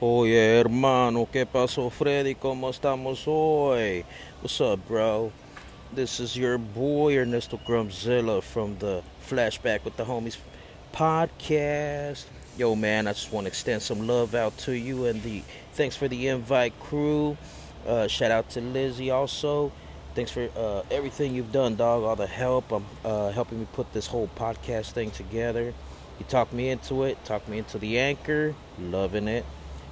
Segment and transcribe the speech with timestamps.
[0.00, 2.36] Oye, hermano, ¿qué pasó, Freddie?
[2.36, 4.04] ¿Cómo estamos hoy?
[4.40, 5.32] What's up, bro?
[5.92, 10.36] This is your boy Ernesto Grumzilla from the Flashback with the Homies
[10.92, 12.26] podcast.
[12.56, 15.42] Yo, man, I just want to extend some love out to you and the
[15.72, 17.36] thanks for the invite, crew.
[17.84, 19.72] Uh, shout out to Lizzie also.
[20.14, 22.04] Thanks for uh, everything you've done, dog.
[22.04, 22.70] All the help.
[22.70, 25.74] I'm uh, helping me put this whole podcast thing together.
[26.20, 27.24] You talked me into it.
[27.24, 28.54] Talked me into the anchor.
[28.78, 29.44] Loving it.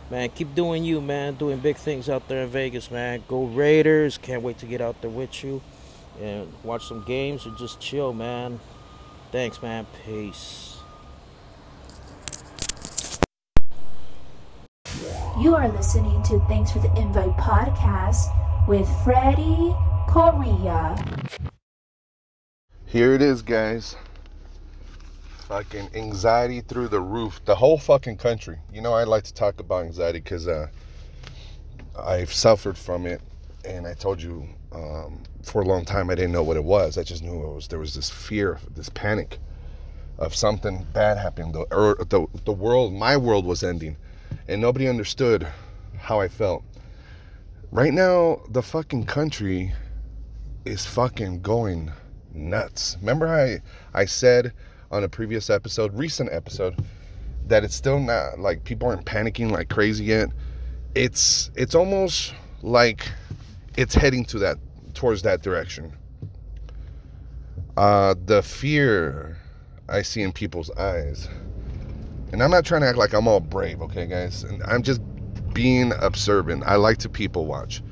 [0.09, 1.35] Man, keep doing you, man.
[1.35, 3.25] Doing big things out there in Vegas, man.
[3.27, 4.19] Go Raiders.
[4.19, 5.61] Can't wait to get out there with you
[6.21, 8.61] and watch some games or just chill, man.
[9.33, 9.87] Thanks, man.
[10.05, 10.79] Peace.
[15.41, 19.75] You are listening to Thanks for the Invite podcast with Freddie
[20.09, 20.97] Correa.
[22.87, 23.97] Here it is, guys
[25.47, 27.41] fucking anxiety through the roof.
[27.45, 28.59] The whole fucking country.
[28.73, 30.69] You know, I like to talk about anxiety because uh,
[31.99, 33.21] I've suffered from it,
[33.65, 36.99] and I told you um, for a long time I didn't know what it was.
[36.99, 39.39] I just knew it was there was this fear, this panic
[40.19, 41.53] of something bad happening.
[41.53, 43.97] The or the the world, my world was ending,
[44.49, 45.47] and nobody understood
[45.97, 46.65] how I felt.
[47.71, 49.75] Right now, the fucking country
[50.65, 51.93] is fucking going
[52.35, 52.97] nuts.
[53.01, 53.61] Remember I
[53.97, 54.53] I said
[54.91, 56.85] on a previous episode, recent episode,
[57.47, 60.29] that it's still not like people aren't panicking like crazy yet.
[60.95, 63.09] It's it's almost like
[63.77, 64.59] it's heading to that
[64.95, 65.93] towards that direction.
[67.77, 69.37] Uh, the fear
[69.89, 71.29] I see in people's eyes,
[72.33, 74.45] and I'm not trying to act like I'm all brave, okay, guys.
[74.45, 75.01] And I'm just
[75.53, 76.65] being observant.
[76.65, 77.83] I like to people watch.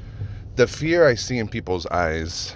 [0.57, 2.55] The fear I see in people's eyes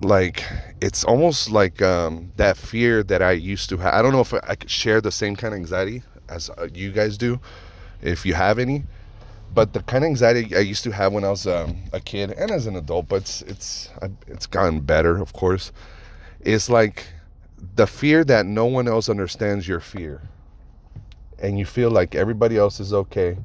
[0.00, 0.44] like
[0.80, 3.94] it's almost like um, that fear that I used to have.
[3.94, 6.92] I don't know if I could share the same kind of anxiety as uh, you
[6.92, 7.40] guys do,
[8.02, 8.84] if you have any.
[9.52, 12.30] But the kind of anxiety I used to have when I was um, a kid
[12.32, 13.90] and as an adult, but it's it's
[14.26, 15.72] it's gotten better, of course.
[16.40, 17.06] It's like
[17.74, 20.22] the fear that no one else understands your fear,
[21.40, 23.36] and you feel like everybody else is okay,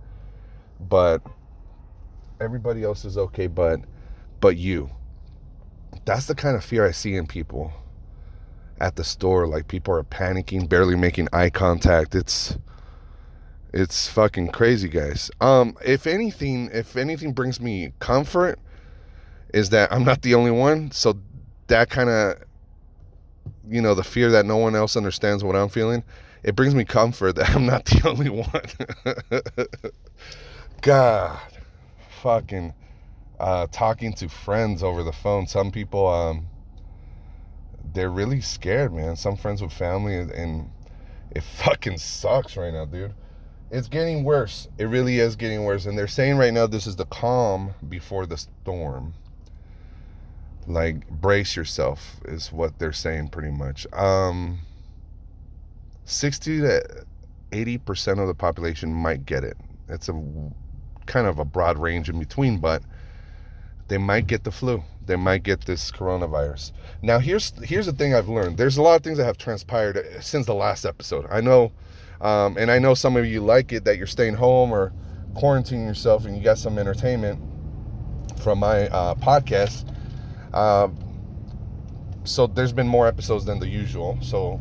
[0.80, 1.22] but
[2.40, 3.80] everybody else is okay, but
[4.40, 4.92] but you
[6.06, 7.74] that's the kind of fear I see in people
[8.80, 9.48] at the store.
[9.48, 12.16] Like people are panicking, barely making eye contact.
[12.16, 12.58] It's
[13.74, 15.30] it's fucking crazy, guys.
[15.42, 18.58] Um, if anything, if anything brings me comfort,
[19.54, 20.92] is that I'm not the only one.
[20.92, 21.18] So
[21.68, 22.38] that kind of,
[23.68, 26.04] you know, the fear that no one else understands what I'm feeling,
[26.44, 29.68] it brings me comfort that I'm not the only one.
[30.82, 31.40] God,
[32.22, 32.74] fucking
[33.40, 35.48] uh, talking to friends over the phone.
[35.48, 36.48] Some people, um,
[37.94, 39.16] they're really scared, man.
[39.16, 40.70] Some friends with family, and
[41.32, 43.14] it fucking sucks right now, dude.
[43.72, 44.68] It's getting worse.
[44.78, 45.86] It really is getting worse.
[45.86, 49.14] And they're saying right now this is the calm before the storm.
[50.68, 53.86] Like, brace yourself, is what they're saying pretty much.
[53.94, 54.60] Um,
[56.06, 57.06] 60 to
[57.52, 59.58] 80% of the population might get it.
[59.90, 60.24] It's a
[61.06, 62.82] kind of a broad range in between, but
[63.88, 64.84] they might get the flu.
[65.06, 66.72] They might get this coronavirus.
[67.02, 68.58] Now, here's here's the thing I've learned.
[68.58, 71.28] There's a lot of things that have transpired since the last episode.
[71.30, 71.72] I know,
[72.22, 74.92] um, and I know some of you like it that you're staying home or
[75.36, 77.40] quarantining yourself and you got some entertainment
[78.40, 79.94] from my uh, podcast.
[80.54, 80.88] Uh,
[82.24, 84.18] so there's been more episodes than the usual.
[84.22, 84.60] So,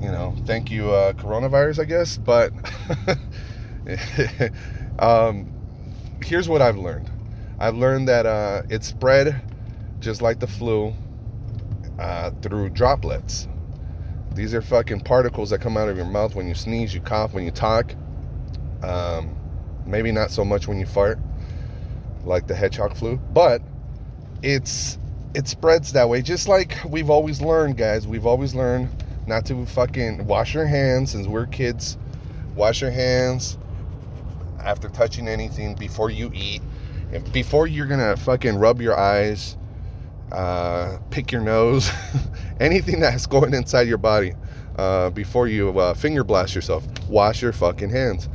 [0.00, 2.16] you know, thank you, uh, coronavirus, I guess.
[2.16, 2.52] But
[4.98, 5.52] um,
[6.22, 7.10] here's what I've learned
[7.60, 9.40] I've learned that uh, it's spread
[9.98, 10.94] just like the flu
[11.98, 13.48] uh, through droplets.
[14.34, 17.34] These are fucking particles that come out of your mouth when you sneeze, you cough,
[17.34, 17.92] when you talk.
[18.84, 19.36] Um,
[19.84, 21.18] maybe not so much when you fart,
[22.24, 23.60] like the hedgehog flu, but
[24.42, 24.98] it's
[25.34, 26.22] it spreads that way.
[26.22, 28.06] Just like we've always learned, guys.
[28.06, 28.88] We've always learned
[29.26, 31.98] not to fucking wash your hands since we're kids.
[32.54, 33.58] Wash your hands
[34.60, 36.62] after touching anything before you eat
[37.32, 39.56] before you're gonna fucking rub your eyes,
[40.32, 41.90] uh, pick your nose,
[42.60, 44.34] anything that's going inside your body,
[44.76, 48.28] uh, before you uh, finger blast yourself, wash your fucking hands.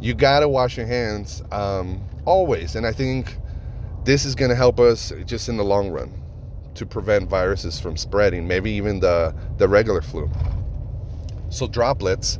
[0.00, 3.36] You gotta wash your hands um, always, and I think
[4.04, 6.12] this is gonna help us just in the long run
[6.74, 10.30] to prevent viruses from spreading, maybe even the the regular flu.
[11.50, 12.38] So droplets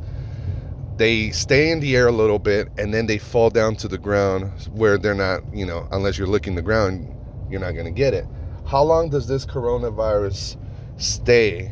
[0.97, 3.97] they stay in the air a little bit and then they fall down to the
[3.97, 7.07] ground where they're not, you know, unless you're licking the ground,
[7.49, 8.25] you're not going to get it.
[8.65, 10.57] How long does this coronavirus
[10.97, 11.71] stay?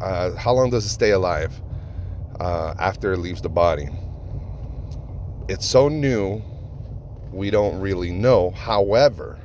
[0.00, 1.52] Uh, how long does it stay alive
[2.40, 3.88] uh, after it leaves the body?
[5.50, 6.40] it's so new,
[7.32, 8.50] we don't really know.
[8.50, 9.36] However,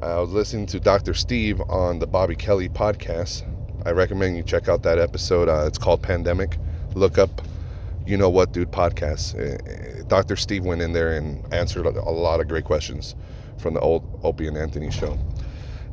[0.00, 1.12] I was listening to Dr.
[1.12, 3.44] Steve on the Bobby Kelly podcast.
[3.84, 5.50] I recommend you check out that episode.
[5.50, 6.56] Uh, it's called Pandemic.
[6.94, 7.42] Look up,
[8.06, 9.34] you know what, dude, podcast.
[9.38, 10.36] Uh, Dr.
[10.36, 13.14] Steve went in there and answered a lot of great questions
[13.58, 15.18] from the old Opie and Anthony show.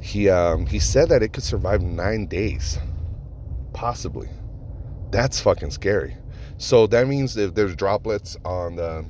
[0.02, 2.80] He um, he said that it could survive nine days,
[3.74, 4.30] possibly.
[5.12, 6.16] That's fucking scary.
[6.58, 9.06] So that means if there's droplets on the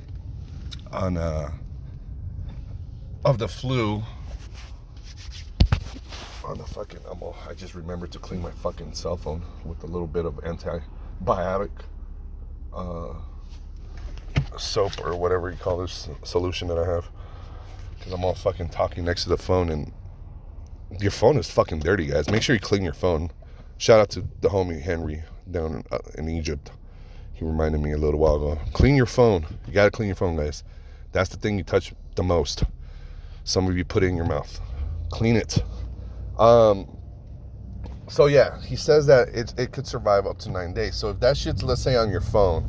[0.92, 1.50] on uh
[3.24, 4.02] of the flu
[6.44, 9.82] on the fucking I'm all, I just remembered to clean my fucking cell phone with
[9.84, 11.70] a little bit of antibiotic
[12.74, 13.14] uh
[14.56, 17.08] soap or whatever you call this solution that I have
[17.98, 19.92] because I'm all fucking talking next to the phone and
[21.00, 22.30] your phone is fucking dirty, guys.
[22.30, 23.30] Make sure you clean your phone.
[23.76, 26.70] Shout out to the homie Henry down in, uh, in Egypt.
[27.34, 28.58] He reminded me a little while ago.
[28.72, 29.46] Clean your phone.
[29.66, 30.64] You gotta clean your phone, guys.
[31.12, 32.64] That's the thing you touch the most.
[33.44, 34.60] Some of you put it in your mouth.
[35.10, 35.62] Clean it.
[36.38, 36.97] Um.
[38.08, 40.94] So yeah, he says that it it could survive up to nine days.
[40.96, 42.64] So if that shit's let's say on your phone,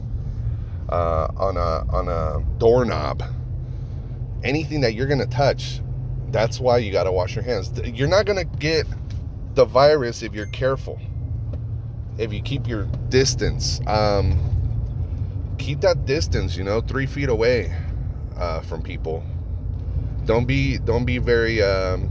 [0.89, 3.24] uh, on a on a doorknob,
[4.44, 5.81] anything that you're gonna touch,
[6.30, 7.71] that's why you gotta wash your hands.
[7.86, 8.86] You're not gonna get
[9.56, 11.00] the virus if you're careful.
[12.18, 16.57] If you keep your distance, um, keep that distance.
[16.57, 17.74] You know, three feet away
[18.35, 19.24] uh, from people.
[20.25, 22.09] Don't be don't be very um,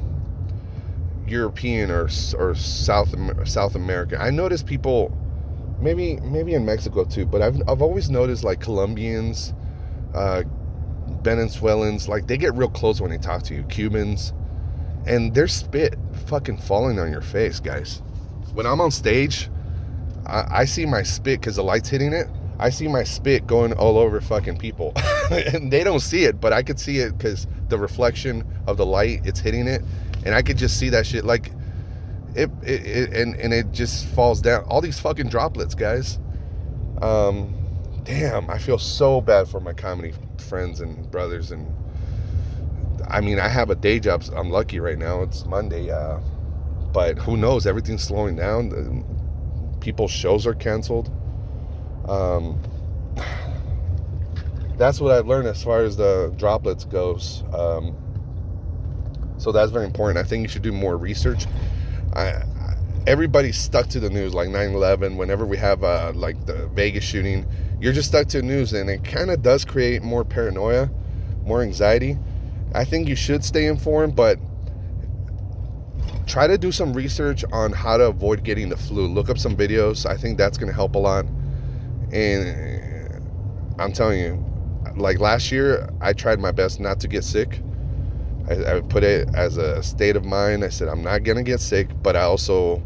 [1.31, 3.15] European or or South
[3.49, 4.21] South American.
[4.21, 5.17] I notice people,
[5.81, 9.55] maybe maybe in Mexico too, but I've I've always noticed like Colombians,
[10.15, 10.43] uh,
[11.23, 13.63] Venezuelans, like they get real close when they talk to you.
[13.65, 14.33] Cubans,
[15.07, 15.97] and their spit
[16.27, 18.03] fucking falling on your face, guys.
[18.55, 19.51] When I'm on stage,
[20.27, 22.27] I, I see my spit because the light's hitting it.
[22.61, 24.93] I see my spit going all over fucking people,
[25.31, 28.87] and they don't see it, but I could see it because the reflection of the
[28.87, 29.83] light it's hitting it,
[30.25, 31.53] and I could just see that shit like
[32.35, 34.65] it, it, it and and it just falls down.
[34.65, 36.19] All these fucking droplets, guys.
[37.03, 37.55] Um,
[38.05, 41.75] damn, I feel so bad for my comedy friends and brothers and
[43.11, 44.25] I mean, I have a day job.
[44.25, 45.23] So I'm lucky right now.
[45.23, 46.19] It's Monday, uh,
[46.93, 47.67] but who knows?
[47.67, 49.05] Everything's slowing down.
[49.81, 51.11] People's shows are canceled.
[52.07, 52.61] Um,
[54.77, 57.45] that's what I've learned as far as the droplets goes.
[57.53, 57.97] Um,
[59.39, 60.19] so that's very important.
[60.19, 61.47] I think you should do more research.
[62.15, 62.43] I,
[63.07, 65.17] everybody's stuck to the news, like 9/11.
[65.17, 67.47] Whenever we have uh, like the Vegas shooting,
[67.81, 70.91] you're just stuck to the news, and it kind of does create more paranoia,
[71.45, 72.19] more anxiety.
[72.75, 74.39] I think you should stay informed, but
[76.27, 79.07] try to do some research on how to avoid getting the flu.
[79.07, 80.05] Look up some videos.
[80.05, 81.25] I think that's going to help a lot.
[82.13, 83.25] And
[83.79, 84.45] I'm telling you,
[84.97, 87.61] like last year, I tried my best not to get sick.
[88.49, 90.65] I, I put it as a state of mind.
[90.65, 92.83] I said, I'm not going to get sick, but I also,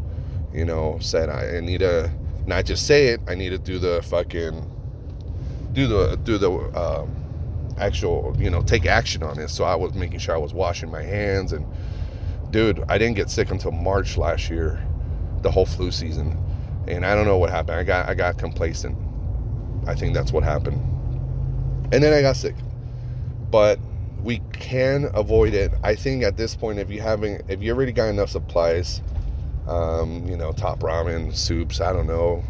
[0.53, 2.11] you know, said I need to
[2.45, 4.69] not just say it, I need to do the fucking,
[5.71, 7.23] do the, do the, um,
[7.77, 9.49] actual, you know, take action on it.
[9.49, 11.65] So I was making sure I was washing my hands and
[12.51, 14.85] dude, I didn't get sick until March last year,
[15.41, 16.37] the whole flu season.
[16.87, 17.77] And I don't know what happened.
[17.77, 18.97] I got I got complacent.
[19.87, 20.81] I think that's what happened.
[21.93, 22.55] And then I got sick.
[23.49, 23.79] But
[24.23, 25.71] we can avoid it.
[25.83, 29.01] I think at this point if you haven't, if you already got enough supplies,
[29.67, 32.43] um, you know, top ramen, soups, I don't know,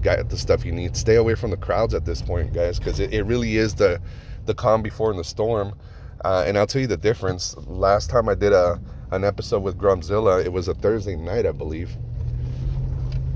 [0.00, 0.96] got the stuff you need.
[0.96, 4.00] Stay away from the crowds at this point, guys, because it, it really is the
[4.46, 5.78] the calm before the storm.
[6.24, 7.56] Uh, and I'll tell you the difference.
[7.66, 8.80] Last time I did a
[9.10, 11.96] an episode with Grumzilla, it was a Thursday night, I believe.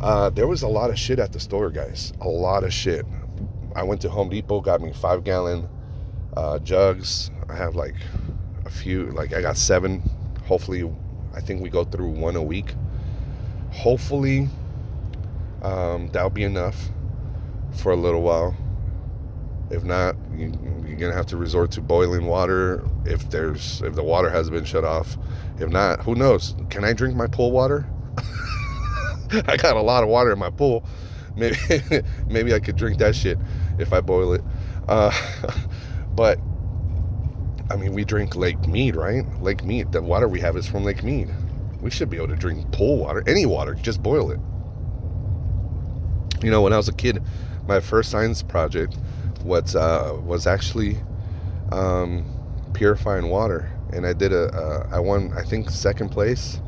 [0.01, 2.13] Uh, there was a lot of shit at the store, guys.
[2.23, 3.07] A lot of shit.
[3.77, 5.69] I went to Home Depot, got me five gallon
[6.37, 7.31] uh, jugs.
[7.53, 7.95] I have like
[8.65, 10.03] a few, like I got seven.
[10.47, 10.91] Hopefully,
[11.35, 12.75] I think we go through one a week.
[13.71, 14.49] Hopefully,
[15.61, 16.89] um, that'll be enough
[17.77, 18.57] for a little while.
[19.71, 20.53] If not, you,
[20.87, 24.65] you're gonna have to resort to boiling water if there's if the water has been
[24.65, 25.19] shut off.
[25.59, 26.55] If not, who knows?
[26.71, 27.87] Can I drink my pool water?
[29.47, 30.87] I got a lot of water in my pool.
[31.37, 31.57] Maybe
[32.29, 33.39] maybe I could drink that shit
[33.79, 34.43] if I boil it.
[34.89, 35.13] Uh,
[36.15, 36.39] but
[37.73, 39.25] I mean, we drink Lake Mead, right?
[39.41, 39.93] Lake Mead.
[39.93, 41.31] The water we have is from Lake Mead.
[41.81, 43.75] We should be able to drink pool water, any water.
[43.75, 44.39] Just boil it.
[46.45, 47.23] You know, when I was a kid,
[47.67, 48.99] my first science project
[49.43, 50.99] was uh, was actually
[51.73, 52.27] um,
[52.75, 56.61] purifying water, and I did a uh, I won I think second place.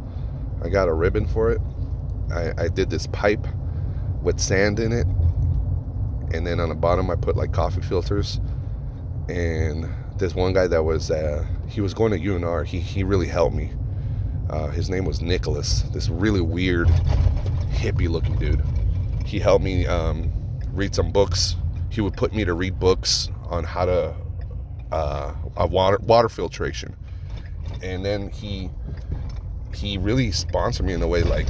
[0.64, 1.60] I got a ribbon for it.
[2.32, 3.46] I, I did this pipe
[4.22, 5.06] with sand in it,
[6.34, 8.40] and then on the bottom I put like coffee filters,
[9.28, 9.86] and
[10.18, 12.64] this one guy that was uh, he was going to UNR.
[12.64, 13.70] He he really helped me.
[14.50, 15.82] Uh, his name was Nicholas.
[15.92, 16.88] This really weird
[17.70, 18.62] hippie looking dude.
[19.24, 20.32] He helped me um,
[20.72, 21.56] read some books.
[21.90, 24.14] He would put me to read books on how to
[24.92, 25.34] uh,
[25.70, 26.94] water water filtration,
[27.82, 28.70] and then he
[29.74, 31.48] he really sponsored me in a way like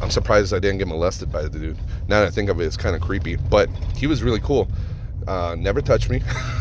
[0.00, 1.78] I'm surprised I didn't get molested by the dude.
[2.08, 4.68] Now that I think of it, it's kind of creepy, but he was really cool.
[5.26, 6.20] Uh, never touched me,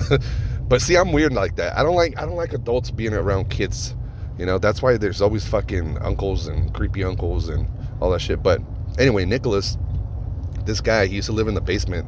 [0.67, 1.77] but see, I'm weird like that.
[1.77, 3.95] I don't like I don't like adults being around kids.
[4.37, 7.67] You know, that's why there's always fucking uncles and creepy uncles and
[7.99, 8.41] all that shit.
[8.41, 8.61] But
[8.97, 9.77] anyway, Nicholas,
[10.65, 12.07] this guy, he used to live in the basement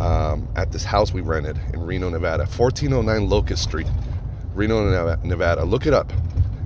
[0.00, 3.86] um, at this house we rented in Reno, Nevada, 1409 Locust Street,
[4.54, 5.64] Reno, Nevada.
[5.64, 6.12] Look it up.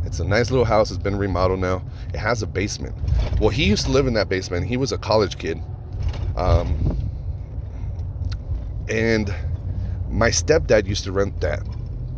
[0.05, 0.91] It's a nice little house.
[0.91, 1.83] It's been remodeled now.
[2.13, 2.95] It has a basement.
[3.41, 4.67] Well, he used to live in that basement.
[4.67, 5.61] He was a college kid.
[6.37, 6.97] Um,
[8.89, 9.35] and
[10.15, 11.61] my stepdad used to rent that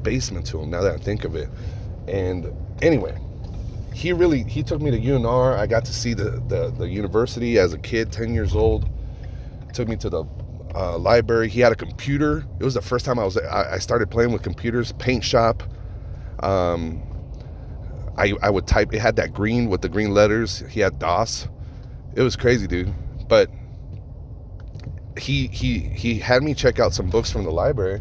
[0.02, 1.48] basement to him now that I think of it.
[2.06, 3.18] And anyway,
[3.94, 5.56] he really he took me to UNR.
[5.56, 8.88] I got to see the the, the university as a kid, 10 years old.
[9.72, 10.24] Took me to the
[10.74, 11.48] uh, library.
[11.48, 12.46] He had a computer.
[12.60, 14.92] It was the first time I was I, I started playing with computers.
[14.92, 15.62] Paint shop.
[16.40, 17.02] Um,
[18.18, 18.92] I I would type.
[18.92, 20.62] It had that green with the green letters.
[20.68, 21.48] He had DOS.
[22.14, 22.92] It was crazy, dude.
[23.28, 23.50] But
[25.18, 28.00] he he he had me check out some books from the library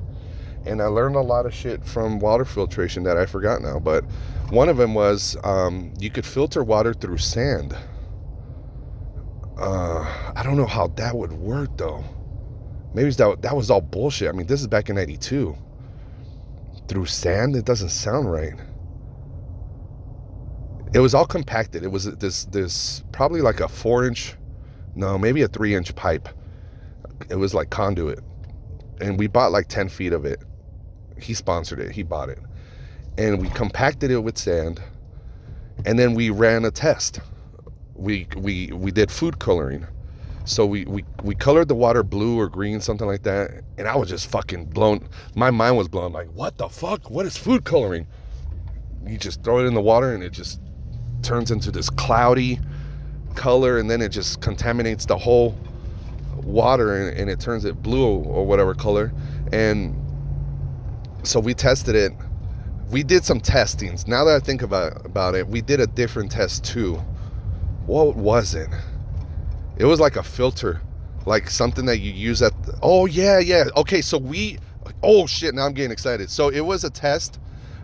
[0.65, 3.79] and I learned a lot of shit from water filtration that I forgot now.
[3.79, 4.03] But
[4.50, 7.75] one of them was um, you could filter water through sand.
[9.57, 12.03] Uh, I don't know how that would work though.
[12.93, 14.29] Maybe that that was all bullshit.
[14.29, 15.55] I mean, this is back in '92.
[16.88, 18.53] Through sand, it doesn't sound right.
[20.93, 21.84] It was all compacted.
[21.84, 24.36] It was this this probably like a four inch,
[24.95, 26.29] no, maybe a three inch pipe.
[27.29, 28.20] It was like conduit,
[29.01, 30.41] and we bought like ten feet of it
[31.20, 31.91] he sponsored it.
[31.91, 32.39] He bought it,
[33.17, 34.82] and we compacted it with sand,
[35.86, 37.20] and then we ran a test.
[37.96, 39.86] We we we did food coloring.
[40.48, 43.63] So we, we, we colored the water blue or green, something like that.
[43.79, 45.10] And I was just fucking blown.
[45.34, 46.13] My mind was blown.
[46.13, 47.10] Like, what the fuck?
[47.10, 48.05] What is food coloring?
[49.08, 50.62] You just throw it in the water and it just
[51.24, 52.60] turns into this cloudy
[53.34, 55.58] color and then it just contaminates the whole
[56.46, 59.12] water and, and it turns it blue or whatever color.
[59.52, 59.96] And
[61.24, 62.14] so we tested it.
[62.92, 64.08] We did some testings.
[64.08, 66.96] Now that I think about about it, we did a different test too.
[67.88, 68.70] What was it?
[69.78, 70.82] It was like a filter,
[71.25, 72.52] like something that you use at.
[72.64, 73.66] The, oh yeah, yeah.
[73.75, 74.60] Okay, so we.
[75.02, 75.56] Oh shit!
[75.56, 76.30] Now I'm getting excited.
[76.30, 77.40] So it was a test.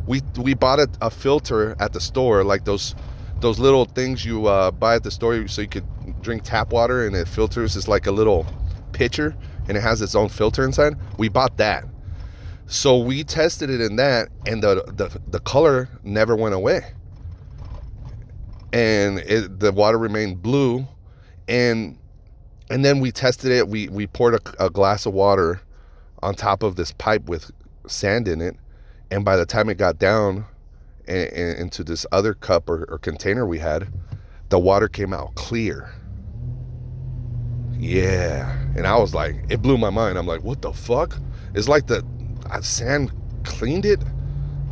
[0.06, 2.96] We we bought a, a filter at the store, like those
[3.39, 5.86] those little things you uh, buy at the store, so you could
[6.22, 7.75] drink tap water and it filters.
[7.75, 8.46] It's like a little
[8.91, 9.36] pitcher
[9.68, 10.98] and it has its own filter inside.
[11.18, 11.86] We bought that
[12.72, 16.94] so we tested it in that, and the the, the color never went away,
[18.72, 20.88] and it, the water remained blue,
[21.50, 21.98] and
[22.70, 23.68] and then we tested it.
[23.68, 25.60] We we poured a, a glass of water
[26.24, 27.51] on top of this pipe with
[27.88, 28.56] sand in it,
[29.12, 30.46] and by the time it got down
[31.08, 33.89] into this other cup or, or container we had,
[34.48, 35.94] the water came out clear.
[37.81, 40.19] Yeah, and I was like, it blew my mind.
[40.19, 41.17] I'm like, what the fuck?
[41.55, 42.05] It's like the
[42.61, 43.11] sand
[43.43, 44.00] cleaned it.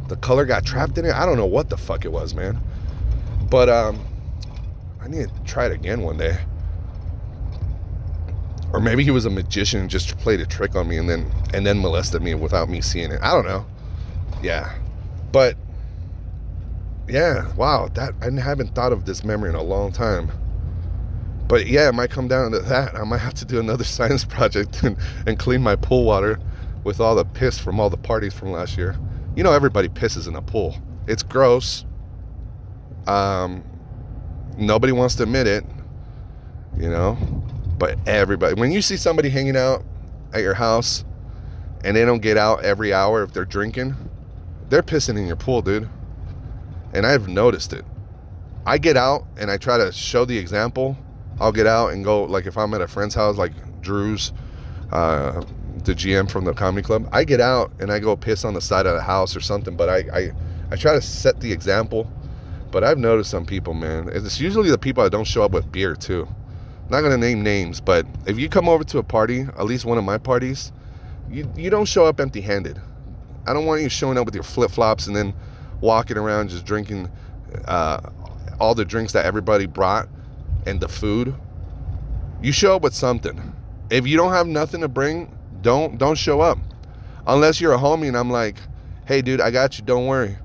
[0.09, 1.15] The color got trapped in it.
[1.15, 2.59] I don't know what the fuck it was, man.
[3.49, 3.99] But um,
[5.01, 6.37] I need to try it again one day.
[8.73, 11.31] Or maybe he was a magician and just played a trick on me and then
[11.55, 13.19] and then molested me without me seeing it.
[13.23, 13.65] I don't know.
[14.43, 14.71] Yeah.
[15.31, 15.57] But
[17.07, 20.31] yeah, wow, that I haven't thought of this memory in a long time.
[21.49, 22.95] But yeah, it might come down to that.
[22.95, 24.95] I might have to do another science project and,
[25.27, 26.39] and clean my pool water
[26.85, 28.95] with all the piss from all the parties from last year.
[29.35, 30.77] You know, everybody pisses in a pool.
[31.07, 31.85] It's gross.
[33.07, 33.63] Um,
[34.57, 35.65] nobody wants to admit it,
[36.77, 37.17] you know,
[37.79, 39.83] but everybody, when you see somebody hanging out
[40.33, 41.03] at your house
[41.83, 43.95] and they don't get out every hour if they're drinking,
[44.69, 45.89] they're pissing in your pool, dude.
[46.93, 47.85] And I've noticed it.
[48.65, 50.95] I get out and I try to show the example.
[51.39, 54.33] I'll get out and go, like if I'm at a friend's house, like Drew's,
[54.91, 55.43] uh,
[55.83, 58.61] the GM from the comedy club, I get out and I go piss on the
[58.61, 59.75] side of the house or something.
[59.75, 60.31] But I, I,
[60.71, 62.11] I try to set the example.
[62.71, 64.09] But I've noticed some people, man.
[64.11, 66.27] It's usually the people that don't show up with beer too.
[66.27, 69.85] I'm not gonna name names, but if you come over to a party, at least
[69.85, 70.71] one of my parties,
[71.31, 72.79] you you don't show up empty-handed.
[73.47, 75.33] I don't want you showing up with your flip-flops and then
[75.81, 77.09] walking around just drinking
[77.65, 78.01] uh,
[78.59, 80.07] all the drinks that everybody brought
[80.69, 81.35] and the food.
[82.41, 83.53] You show up with something.
[83.89, 86.57] If you don't have nothing to bring, don't don't show up.
[87.27, 88.55] Unless you're a homie and I'm like,
[89.05, 89.85] hey, dude, I got you.
[89.85, 90.37] Don't worry.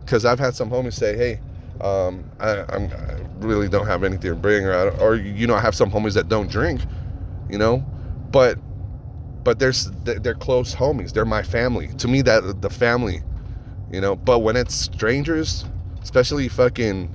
[0.00, 1.40] Because I've had some homies say, hey,
[1.80, 5.60] um, I, I'm, I really don't have anything to bring, or, or you know, I
[5.60, 6.80] have some homies that don't drink,
[7.50, 7.84] you know,
[8.30, 8.58] but
[9.44, 11.12] but there's they're close homies.
[11.12, 11.88] They're my family.
[11.98, 13.22] To me, that the family,
[13.90, 14.14] you know.
[14.14, 15.64] But when it's strangers,
[16.02, 17.14] especially fucking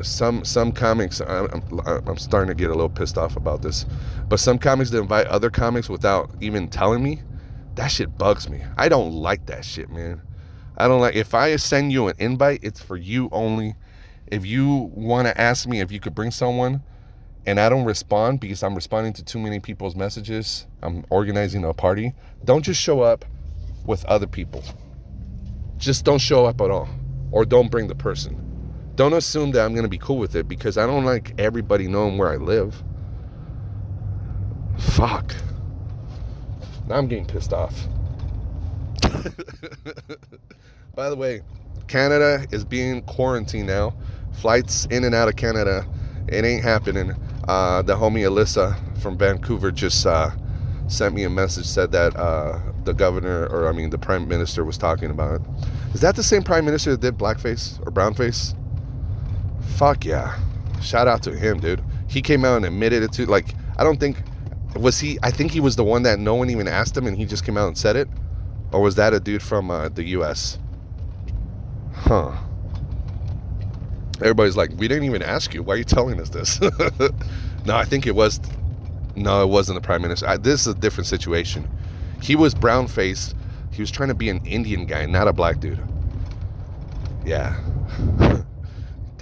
[0.00, 3.84] some some comics, I'm, I'm starting to get a little pissed off about this.
[4.28, 7.20] But some comics that invite other comics without even telling me,
[7.74, 8.62] that shit bugs me.
[8.76, 10.22] I don't like that shit, man.
[10.76, 13.74] I don't like if I send you an invite, it's for you only.
[14.26, 16.82] If you want to ask me if you could bring someone
[17.44, 21.74] and I don't respond because I'm responding to too many people's messages, I'm organizing a
[21.74, 23.24] party, don't just show up
[23.84, 24.64] with other people.
[25.76, 26.88] Just don't show up at all
[27.30, 28.51] or don't bring the person.
[28.94, 31.88] Don't assume that I'm going to be cool with it because I don't like everybody
[31.88, 32.82] knowing where I live.
[34.78, 35.34] Fuck.
[36.86, 37.74] Now I'm getting pissed off.
[40.94, 41.40] By the way,
[41.88, 43.94] Canada is being quarantined now.
[44.32, 45.86] Flights in and out of Canada,
[46.28, 47.12] it ain't happening.
[47.48, 50.30] Uh, the homie Alyssa from Vancouver just uh,
[50.86, 54.64] sent me a message, said that uh, the governor, or I mean the prime minister,
[54.64, 55.46] was talking about it.
[55.94, 58.54] Is that the same prime minister that did blackface or brownface?
[59.76, 60.38] Fuck yeah.
[60.80, 61.82] Shout out to him, dude.
[62.08, 63.26] He came out and admitted it too.
[63.26, 64.18] Like, I don't think,
[64.76, 67.16] was he, I think he was the one that no one even asked him and
[67.16, 68.08] he just came out and said it?
[68.72, 70.58] Or was that a dude from uh, the US?
[71.92, 72.32] Huh.
[74.20, 75.62] Everybody's like, we didn't even ask you.
[75.62, 76.60] Why are you telling us this?
[77.64, 78.40] no, I think it was.
[79.14, 80.26] No, it wasn't the prime minister.
[80.26, 81.68] I, this is a different situation.
[82.22, 83.34] He was brown faced.
[83.72, 85.80] He was trying to be an Indian guy, not a black dude.
[87.24, 87.58] Yeah.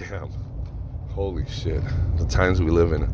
[0.09, 0.29] Damn.
[1.11, 1.81] Holy shit.
[2.17, 3.13] The times we live in.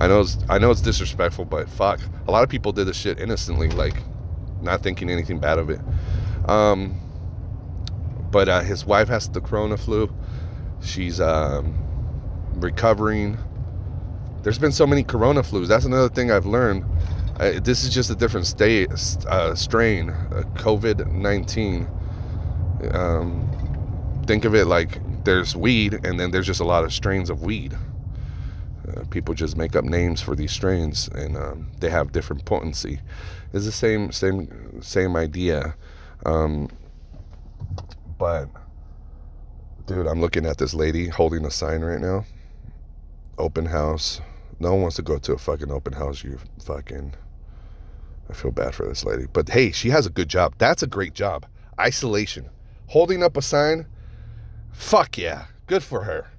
[0.00, 2.00] I know it's I know it's disrespectful, but fuck.
[2.26, 4.02] A lot of people did this shit innocently, like
[4.60, 5.80] not thinking anything bad of it.
[6.48, 7.00] Um,
[8.30, 10.12] but uh, his wife has the corona flu.
[10.82, 11.74] She's um,
[12.54, 13.38] recovering.
[14.42, 15.68] There's been so many corona flus.
[15.68, 16.84] That's another thing I've learned.
[17.38, 18.90] I, this is just a different state,
[19.28, 21.88] uh, strain, uh, COVID 19.
[22.92, 27.28] Um, think of it like there's weed, and then there's just a lot of strains
[27.28, 27.76] of weed.
[28.88, 32.98] Uh, people just make up names for these strains, and um, they have different potency.
[33.52, 35.74] It's the same, same, same idea.
[36.24, 36.70] Um,
[38.18, 38.48] but
[39.84, 42.24] dude, I'm looking at this lady holding a sign right now.
[43.36, 44.22] Open house.
[44.60, 46.24] No one wants to go to a fucking open house.
[46.24, 47.14] You fucking.
[48.30, 49.26] I feel bad for this lady.
[49.30, 50.54] But hey, she has a good job.
[50.56, 51.44] That's a great job.
[51.78, 52.48] Isolation.
[52.86, 53.86] Holding up a sign.
[54.72, 55.46] Fuck yeah.
[55.66, 56.30] Good for her.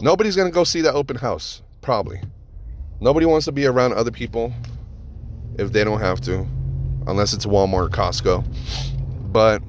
[0.00, 1.62] Nobody's going to go see that open house.
[1.80, 2.20] Probably.
[3.00, 4.52] Nobody wants to be around other people
[5.58, 6.46] if they don't have to.
[7.06, 8.44] Unless it's Walmart or Costco.
[9.32, 9.62] But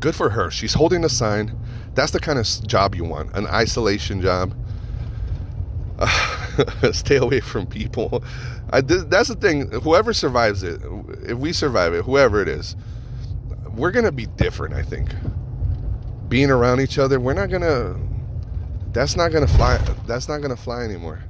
[0.00, 0.50] good for her.
[0.50, 1.56] She's holding a sign.
[1.94, 4.54] That's the kind of job you want an isolation job.
[6.92, 8.24] stay away from people.
[8.72, 9.70] I, th- that's the thing.
[9.70, 10.80] Whoever survives it,
[11.22, 12.76] if we survive it, whoever it is,
[13.74, 15.10] we're going to be different, I think.
[16.30, 17.98] Being around each other, we're not to.
[18.92, 19.76] That's not to fly.
[20.06, 21.22] That's not to fly anymore.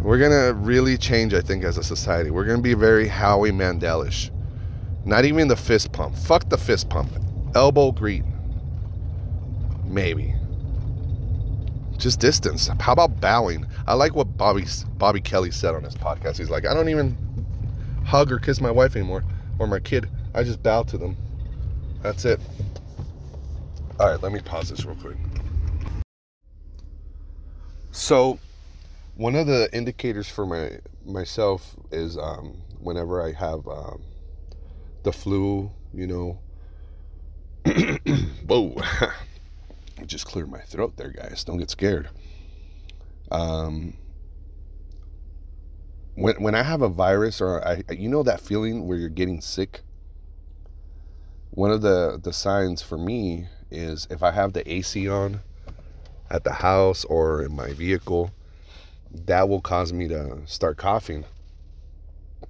[0.00, 2.30] We're to really change, I think, as a society.
[2.30, 4.30] We're to be very Howie Mandelish.
[5.04, 6.16] Not even the fist pump.
[6.16, 7.10] Fuck the fist pump.
[7.54, 8.24] Elbow greet.
[9.84, 10.34] Maybe.
[11.98, 12.70] Just distance.
[12.80, 13.66] How about bowing?
[13.86, 14.64] I like what Bobby
[14.96, 16.38] Bobby Kelly said on his podcast.
[16.38, 17.14] He's like, I don't even
[18.06, 19.22] hug or kiss my wife anymore
[19.58, 20.08] or my kid.
[20.34, 21.14] I just bow to them.
[22.02, 22.40] That's it.
[24.02, 25.16] All right, let me pause this real quick.
[27.92, 28.40] So,
[29.14, 34.02] one of the indicators for my myself is um, whenever I have um,
[35.04, 36.40] the flu, you know.
[38.48, 38.74] Whoa.
[38.80, 41.44] I just cleared my throat there, guys.
[41.44, 42.10] Don't get scared.
[43.30, 43.96] Um,
[46.16, 49.40] when when I have a virus or I, you know that feeling where you're getting
[49.40, 49.82] sick.
[51.52, 55.40] One of the the signs for me is if I have the AC on
[56.30, 58.30] at the house or in my vehicle,
[59.12, 61.24] that will cause me to start coughing,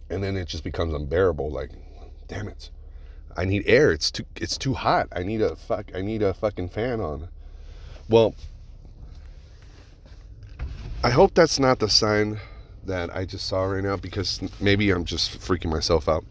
[0.08, 1.50] and then it just becomes unbearable.
[1.50, 1.70] Like,
[2.28, 2.70] damn it.
[3.36, 3.92] I need air.
[3.92, 5.08] It's too it's too hot.
[5.12, 7.28] I need a fuck I need a fucking fan on.
[8.08, 8.34] Well,
[11.02, 12.38] I hope that's not the sign
[12.84, 16.24] that I just saw right now because maybe I'm just freaking myself out.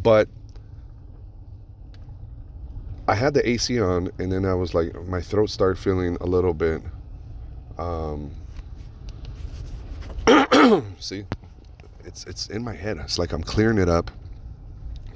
[0.00, 0.28] But
[3.06, 6.26] I had the AC on and then I was like my throat started feeling a
[6.26, 6.82] little bit
[7.78, 8.30] um
[10.98, 11.26] see
[12.04, 12.98] it's it's in my head.
[12.98, 14.10] It's like I'm clearing it up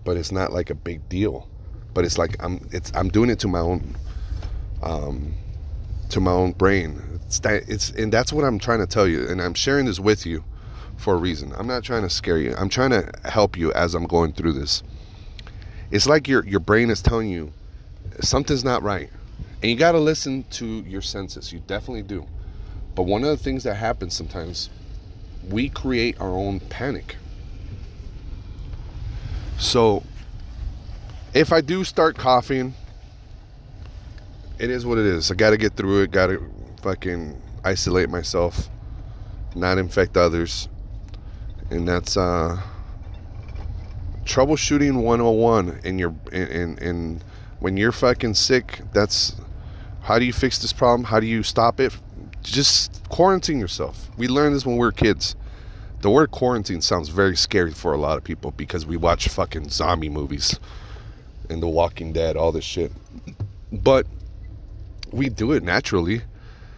[0.05, 1.49] but it's not like a big deal.
[1.95, 3.97] But it's like I'm it's I'm doing it to my own
[4.83, 5.35] um
[6.11, 7.03] to my own brain.
[7.27, 10.01] It's that it's and that's what I'm trying to tell you and I'm sharing this
[10.01, 10.45] with you
[10.97, 11.53] for a reason.
[11.57, 12.55] I'm not trying to scare you.
[12.57, 14.83] I'm trying to help you as I'm going through this.
[15.91, 17.53] It's like your your brain is telling you
[18.21, 19.11] something's not right.
[19.63, 21.53] And you got to listen to your senses.
[21.53, 22.27] You definitely do.
[22.95, 24.71] But one of the things that happens sometimes
[25.49, 27.17] we create our own panic.
[29.59, 30.03] So
[31.35, 32.75] if I do start coughing,
[34.59, 35.31] it is what it is.
[35.31, 36.11] I got to get through it.
[36.11, 36.43] Got to
[36.83, 38.69] fucking isolate myself,
[39.55, 40.69] not infect others.
[41.71, 42.61] And that's uh
[44.25, 47.23] troubleshooting 101 in your in in, in
[47.61, 49.37] when you're fucking sick, that's
[50.03, 51.05] how do you fix this problem?
[51.05, 51.97] How do you stop it?
[52.43, 54.09] Just quarantine yourself.
[54.17, 55.37] We learned this when we were kids.
[56.01, 59.69] The word quarantine sounds very scary for a lot of people because we watch fucking
[59.71, 60.59] zombie movies
[61.51, 62.93] and The Walking Dead, all this shit.
[63.73, 64.07] But
[65.13, 66.23] we do it naturally.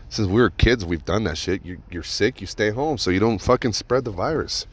[0.09, 1.64] Since we were kids, we've done that shit.
[1.64, 4.66] You're, you're sick, you stay home so you don't fucking spread the virus.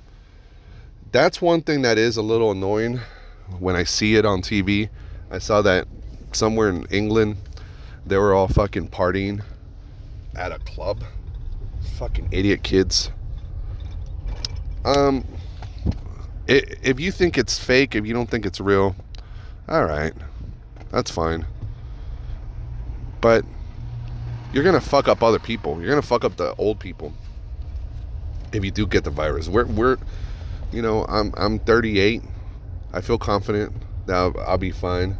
[1.11, 3.01] That's one thing that is a little annoying
[3.59, 4.89] when I see it on TV.
[5.29, 5.87] I saw that
[6.31, 7.37] somewhere in England,
[8.05, 9.43] they were all fucking partying
[10.35, 11.03] at a club.
[11.97, 13.11] Fucking idiot kids.
[14.85, 15.25] Um,
[16.47, 18.95] if you think it's fake, if you don't think it's real,
[19.67, 20.13] all right,
[20.91, 21.45] that's fine.
[23.19, 23.43] But
[24.53, 25.79] you're gonna fuck up other people.
[25.81, 27.11] You're gonna fuck up the old people
[28.53, 29.49] if you do get the virus.
[29.49, 29.97] We're we're,
[30.71, 32.21] you know, I'm I'm 38.
[32.93, 33.73] I feel confident
[34.05, 35.17] that I'll, I'll be fine.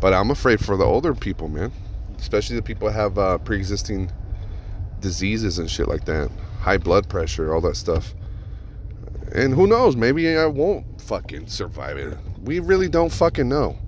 [0.00, 1.72] But I'm afraid for the older people, man.
[2.18, 4.10] Especially the people have uh, pre-existing
[5.00, 8.14] diseases and shit like that, high blood pressure, all that stuff.
[9.32, 9.96] And who knows?
[9.96, 12.16] Maybe I won't fucking survive it.
[12.42, 13.78] We really don't fucking know.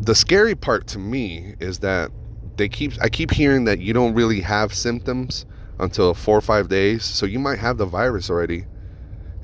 [0.00, 2.10] The scary part to me is that
[2.56, 5.46] they keep I keep hearing that you don't really have symptoms
[5.78, 7.04] until 4 or 5 days.
[7.04, 8.66] So you might have the virus already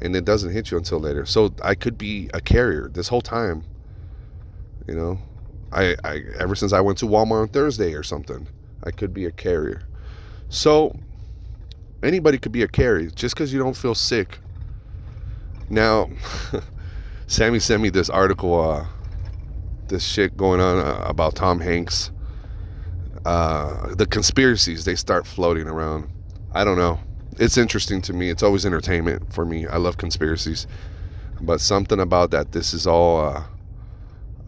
[0.00, 1.26] and it doesn't hit you until later.
[1.26, 3.64] So I could be a carrier this whole time.
[4.86, 5.18] You know,
[5.72, 8.46] I, I ever since I went to Walmart on Thursday or something,
[8.84, 9.82] I could be a carrier.
[10.48, 10.96] So
[12.02, 14.38] anybody could be a carrier just because you don't feel sick.
[15.68, 16.10] Now,
[17.26, 18.86] Sammy sent me this article, uh,
[19.86, 22.10] this shit going on uh, about Tom Hanks.
[23.24, 26.10] Uh, the conspiracies they start floating around.
[26.52, 26.98] I don't know.
[27.38, 28.30] It's interesting to me.
[28.30, 29.66] It's always entertainment for me.
[29.66, 30.66] I love conspiracies,
[31.40, 32.52] but something about that.
[32.52, 33.42] This is all uh,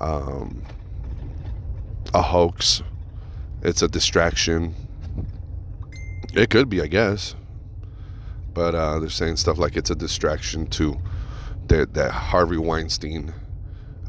[0.03, 0.63] um,
[2.13, 2.83] a hoax.
[3.63, 4.75] It's a distraction.
[6.35, 7.35] It could be, I guess.
[8.53, 10.99] But uh, they're saying stuff like it's a distraction to
[11.69, 13.33] that, that Harvey Weinstein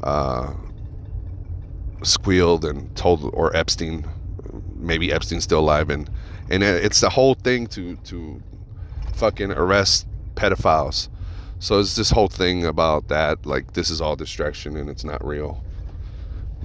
[0.02, 0.52] uh,
[2.02, 4.06] squealed and told, or Epstein,
[4.74, 6.10] maybe Epstein's still alive, and
[6.50, 8.42] and it's the whole thing to to
[9.14, 11.08] fucking arrest pedophiles.
[11.58, 15.24] So it's this whole thing about that, like this is all distraction and it's not
[15.24, 15.63] real.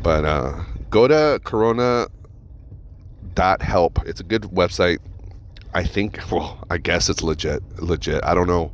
[0.02, 2.08] But uh, go to corona.help.
[4.06, 5.00] It's a good website.
[5.74, 7.62] I think, well, I guess it's legit.
[7.82, 8.24] Legit.
[8.24, 8.72] I don't know.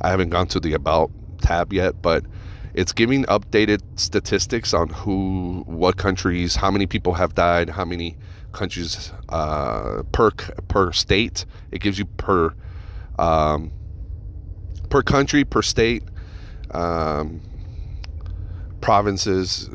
[0.00, 2.24] I haven't gone to the about tab yet, but
[2.74, 8.16] it's giving updated statistics on who, what countries, how many people have died, how many
[8.52, 10.30] countries uh, per
[10.68, 11.44] per state.
[11.70, 12.54] It gives you per
[13.18, 13.70] um,
[14.88, 16.02] per country, per state.
[16.70, 17.42] Um,
[18.82, 19.70] provinces.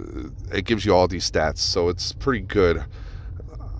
[0.53, 2.85] It gives you all these stats, so it's pretty good.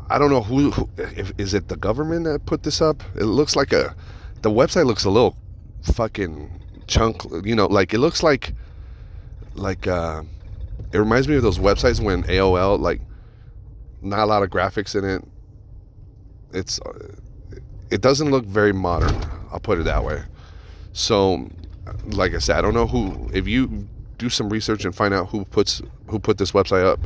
[0.10, 3.04] I don't know who, who if, is it the government that put this up.
[3.16, 3.96] It looks like a
[4.42, 5.38] the website looks a little
[5.84, 6.50] fucking
[6.88, 7.24] chunk.
[7.44, 8.54] You know, like it looks like
[9.54, 10.24] like uh,
[10.92, 13.02] it reminds me of those websites when AOL like
[14.02, 15.24] not a lot of graphics in it.
[16.54, 16.80] It's
[17.92, 19.16] it doesn't look very modern.
[19.52, 20.24] I'll put it that way.
[20.94, 21.50] So,
[22.06, 23.30] like I said, I don't know who.
[23.34, 23.88] If you
[24.18, 27.00] do some research and find out who puts who put this website up.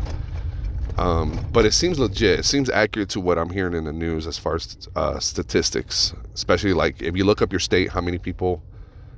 [0.97, 2.39] Um, but it seems legit.
[2.39, 6.13] It seems accurate to what I'm hearing in the news as far as uh, statistics,
[6.33, 8.61] especially like if you look up your state, how many people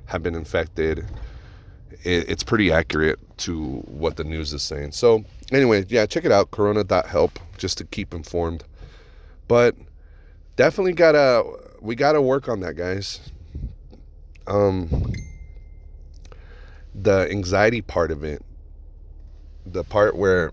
[0.06, 1.04] have been infected.
[2.04, 4.92] It, it's pretty accurate to what the news is saying.
[4.92, 8.64] So anyway, yeah, check it out, Corona.help, just to keep informed.
[9.48, 9.74] But
[10.56, 11.44] definitely gotta
[11.80, 13.20] we gotta work on that, guys.
[14.46, 15.12] Um,
[16.94, 18.42] the anxiety part of it,
[19.66, 20.52] the part where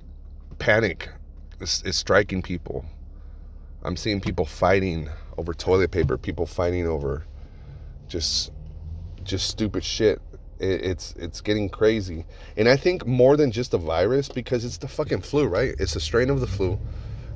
[0.60, 1.10] panic
[1.62, 2.86] is, is striking people.
[3.84, 7.26] I'm seeing people fighting over toilet paper, people fighting over
[8.08, 8.52] just
[9.24, 10.22] just stupid shit
[10.60, 12.26] It, it's it's getting crazy,
[12.58, 15.76] and I think more than just a virus because it's the fucking flu, right?
[15.80, 16.80] It's a strain of the flu.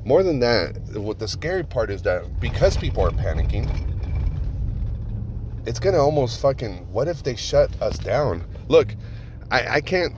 [0.05, 3.67] More than that, what the scary part is that because people are panicking,
[5.65, 6.91] it's gonna almost fucking.
[6.91, 8.45] What if they shut us down?
[8.67, 8.95] Look,
[9.51, 10.15] I, I can't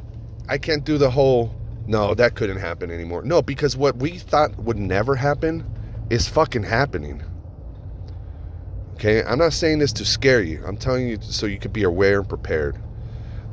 [0.49, 1.53] I can't do the whole
[1.86, 3.23] no that couldn't happen anymore.
[3.23, 5.69] No, because what we thought would never happen
[6.10, 7.23] is fucking happening.
[8.93, 10.63] Okay, I'm not saying this to scare you.
[10.65, 12.77] I'm telling you so you could be aware and prepared.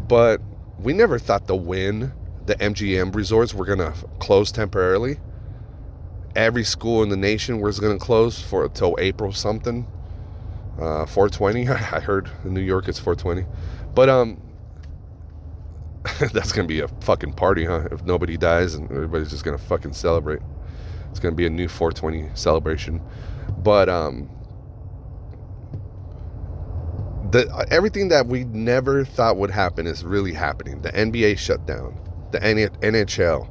[0.08, 0.40] But
[0.78, 2.12] we never thought the Wynn,
[2.46, 5.18] the MGM resorts were gonna close temporarily.
[6.34, 9.86] Every school in the nation was gonna close for until April something.
[10.80, 11.68] Uh, 420.
[11.68, 13.46] I heard in New York it's 420,
[13.94, 14.40] but um,
[16.32, 17.88] that's gonna be a fucking party, huh?
[17.90, 20.40] If nobody dies and everybody's just gonna fucking celebrate,
[21.10, 23.00] it's gonna be a new 420 celebration.
[23.58, 24.28] But um,
[27.30, 30.82] the everything that we never thought would happen is really happening.
[30.82, 31.98] The NBA shut down,
[32.32, 33.48] the NHL,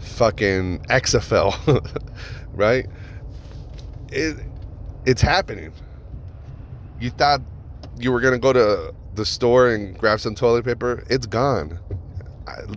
[0.00, 2.12] fucking XFL,
[2.54, 2.86] right?
[4.10, 4.36] It
[5.06, 5.72] it's happening.
[7.00, 7.40] You thought
[7.98, 11.04] you were gonna go to the store and grab some toilet paper?
[11.08, 11.78] It's gone.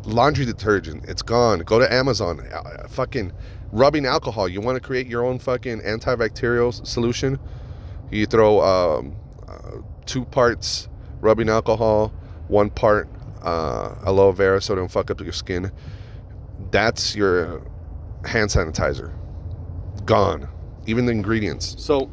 [0.05, 1.59] Laundry detergent, it's gone.
[1.59, 2.39] Go to Amazon.
[2.39, 3.33] Uh, fucking
[3.71, 4.47] rubbing alcohol.
[4.47, 7.39] You want to create your own fucking antibacterial solution?
[8.11, 9.15] You throw um,
[9.47, 10.87] uh, two parts
[11.19, 12.13] rubbing alcohol,
[12.47, 13.09] one part
[13.41, 15.71] uh, aloe vera so don't fuck up your skin.
[16.71, 17.61] That's your
[18.25, 19.13] hand sanitizer.
[20.05, 20.47] Gone.
[20.85, 21.75] Even the ingredients.
[21.77, 22.09] So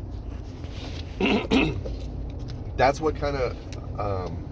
[2.76, 3.56] that's what kind of
[3.98, 4.44] um,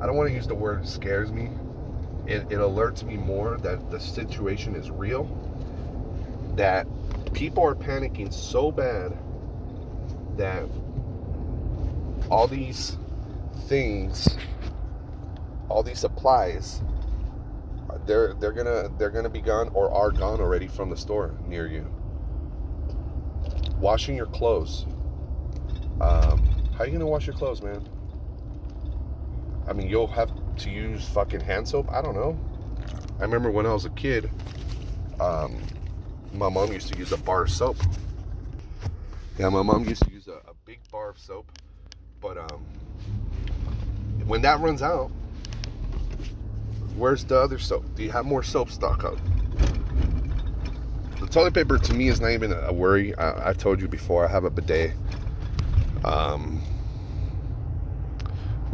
[0.00, 1.50] I don't want to use the word scares me.
[2.26, 5.24] It, it alerts me more that the situation is real.
[6.56, 6.86] That
[7.32, 9.16] people are panicking so bad
[10.36, 10.64] that
[12.30, 12.96] all these
[13.66, 14.28] things,
[15.68, 16.82] all these supplies,
[18.06, 21.66] they're they're gonna they're gonna be gone or are gone already from the store near
[21.66, 21.90] you.
[23.78, 24.86] Washing your clothes.
[26.00, 27.86] Um, how are you gonna wash your clothes, man?
[29.68, 31.90] I mean, you'll have to use fucking hand soap.
[31.90, 32.38] I don't know.
[33.18, 34.30] I remember when I was a kid,
[35.20, 35.56] um,
[36.32, 37.76] my mom used to use a bar of soap.
[39.38, 41.50] Yeah, my mom used to use a, a big bar of soap
[42.24, 42.64] but um,
[44.24, 45.10] when that runs out,
[46.96, 47.84] where's the other soap?
[47.94, 49.18] Do you have more soap stock up?
[51.20, 53.14] The toilet paper to me is not even a worry.
[53.16, 54.92] I, have told you before, I have a bidet.
[56.02, 56.62] Um,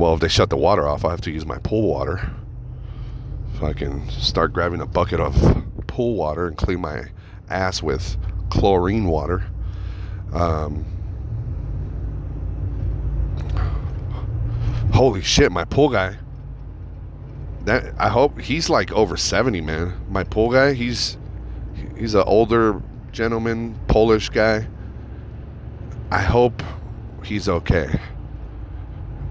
[0.01, 2.33] well, if they shut the water off, I have to use my pool water.
[3.59, 5.37] So I can start grabbing a bucket of
[5.87, 7.03] pool water and clean my
[7.51, 8.17] ass with
[8.49, 9.45] chlorine water.
[10.33, 10.87] Um,
[14.95, 16.17] holy shit, my pool guy.
[17.67, 19.93] That I hope he's like over 70, man.
[20.09, 21.19] My pool guy, he's
[21.99, 22.81] he's an older
[23.13, 24.67] gentleman, Polish guy.
[26.11, 26.63] I hope
[27.23, 28.01] he's okay.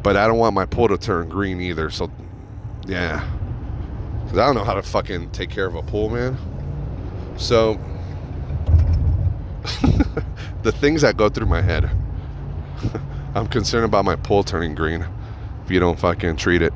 [0.02, 2.12] But I don't want my pool to turn green either, so
[2.88, 3.28] yeah.
[4.30, 6.38] Cuz I don't know how to fucking take care of a pool, man.
[7.38, 7.80] So
[10.64, 11.90] the things that go through my head.
[13.36, 15.06] I'm concerned about my pool turning green
[15.64, 16.74] if you don't fucking treat it.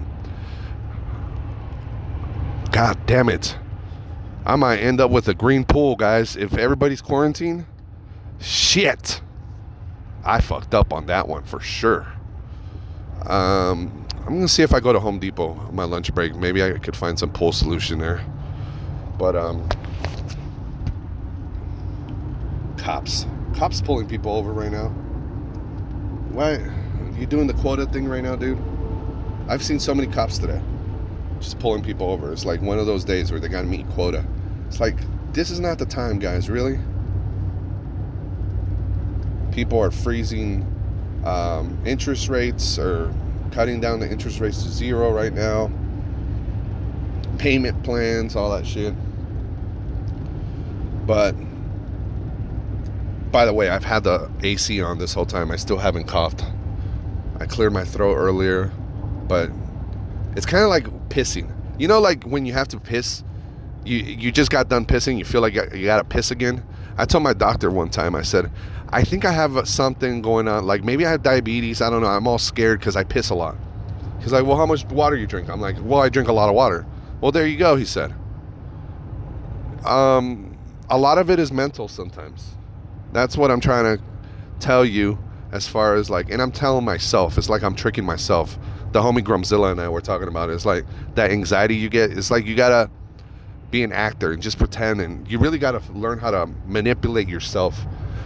[2.72, 3.58] God damn it.
[4.46, 7.66] I might end up with a green pool, guys, if everybody's quarantined.
[8.40, 9.22] Shit.
[10.26, 12.13] I fucked up on that one for sure.
[13.28, 16.36] Um, I'm gonna see if I go to Home Depot on my lunch break.
[16.36, 18.22] Maybe I could find some pool solution there.
[19.18, 19.68] But um,
[22.78, 24.90] cops, cops pulling people over right now.
[26.32, 26.60] Why?
[27.18, 28.58] You doing the quota thing right now, dude?
[29.48, 30.62] I've seen so many cops today
[31.44, 32.32] just pulling people over.
[32.32, 34.26] It's like one of those days where they got to meet quota.
[34.68, 34.98] It's like,
[35.34, 36.80] this is not the time, guys, really.
[39.52, 40.66] People are freezing
[41.26, 43.14] um, interest rates are
[43.52, 45.72] cutting down the interest rates to zero right now.
[47.38, 48.94] Payment plans, all that shit.
[51.06, 51.36] But
[53.32, 55.52] by the way, I've had the AC on this whole time.
[55.52, 56.44] I still haven't coughed.
[57.40, 58.72] I cleared my throat earlier
[59.28, 59.50] but
[60.36, 61.52] it's kind of like pissing.
[61.80, 63.24] You know, like when you have to piss,
[63.86, 66.64] you you just got done pissing, you feel like you got to piss again.
[66.98, 68.52] I told my doctor one time, I said,
[68.90, 70.66] I think I have something going on.
[70.66, 71.82] Like maybe I have diabetes.
[71.82, 72.08] I don't know.
[72.08, 73.56] I'm all scared because I piss a lot.
[74.22, 75.50] He's like, well, how much water you drink?
[75.50, 76.86] I'm like, well, I drink a lot of water.
[77.20, 78.14] Well, there you go, he said.
[79.86, 80.58] Um,
[80.90, 82.56] a lot of it is mental sometimes.
[83.12, 84.04] That's what I'm trying to
[84.60, 85.18] tell you
[85.52, 88.58] as far as like, and I'm telling myself, it's like I'm tricking myself
[88.92, 90.50] the homie Grumzilla and I were talking about.
[90.50, 92.12] It's like that anxiety you get.
[92.12, 92.90] It's like you gotta
[93.74, 97.76] be an actor and just pretend, and you really gotta learn how to manipulate yourself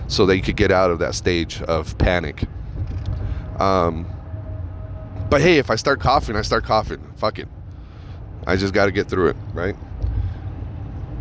[0.07, 2.43] so that you could get out of that stage of panic.
[3.57, 4.05] Um,
[5.29, 7.01] but hey, if I start coughing, I start coughing.
[7.15, 7.47] Fuck it.
[8.45, 9.75] I just got to get through it, right?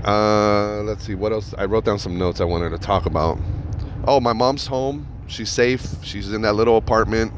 [0.05, 1.55] Uh, let's see what else.
[1.57, 3.39] I wrote down some notes I wanted to talk about.
[4.07, 5.07] Oh, my mom's home.
[5.29, 5.85] She's safe.
[6.05, 7.33] She's in that little apartment.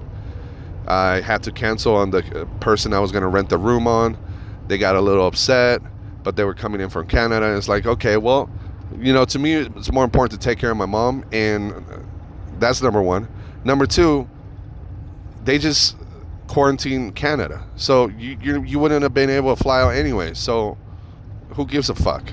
[0.87, 3.87] I had to cancel on the uh, person I was going to rent the room
[3.87, 4.19] on.
[4.69, 5.81] They got a little upset,
[6.23, 7.47] but they were coming in from Canada.
[7.47, 8.51] And it's like, okay, well,
[8.99, 11.85] you know, to me, it's more important to take care of my mom, and
[12.59, 13.29] that's number one.
[13.65, 14.29] Number two,
[15.45, 15.97] they just
[16.47, 20.33] quarantine Canada, so you, you you wouldn't have been able to fly out anyway.
[20.35, 20.79] So
[21.51, 22.33] who gives a fuck?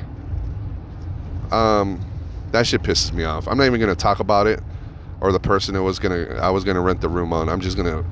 [1.51, 2.03] Um,
[2.51, 3.47] that shit pisses me off.
[3.47, 4.61] I'm not even gonna talk about it
[5.21, 7.49] or the person that was gonna I was gonna rent the room on.
[7.49, 8.05] I'm just gonna,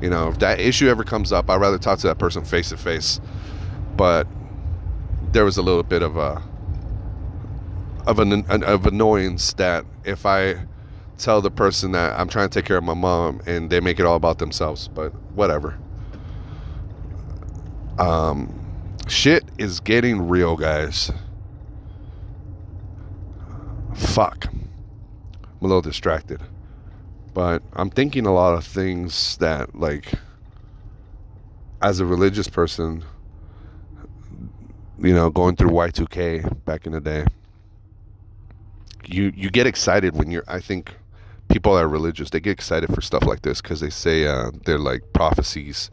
[0.00, 2.68] you know, if that issue ever comes up, I'd rather talk to that person face
[2.70, 3.20] to face.
[3.96, 4.26] But
[5.32, 6.42] there was a little bit of a
[8.06, 10.56] of an, an of annoyance that if I
[11.18, 14.00] tell the person that I'm trying to take care of my mom and they make
[14.00, 15.78] it all about themselves, but whatever.
[17.98, 18.56] Um
[19.06, 21.12] shit is getting real, guys.
[23.94, 24.46] Fuck.
[24.46, 24.70] I'm
[25.60, 26.40] a little distracted.
[27.34, 30.12] But I'm thinking a lot of things that like
[31.82, 33.04] as a religious person,
[35.00, 37.24] you know, going through Y2K back in the day
[39.06, 40.94] you you get excited when you're i think
[41.48, 44.50] people that are religious they get excited for stuff like this because they say uh,
[44.66, 45.90] they're like prophecies